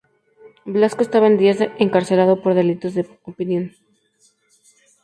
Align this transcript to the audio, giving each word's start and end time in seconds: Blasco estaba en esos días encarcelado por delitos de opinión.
Blasco 0.65 1.03
estaba 1.03 1.27
en 1.27 1.33
esos 1.39 1.59
días 1.59 1.71
encarcelado 1.77 2.41
por 2.41 2.55
delitos 2.55 2.95
de 2.95 3.07
opinión. 3.21 3.71